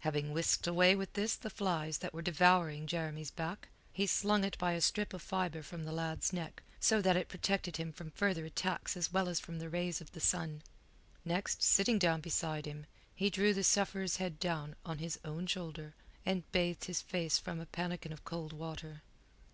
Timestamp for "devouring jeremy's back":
2.20-3.68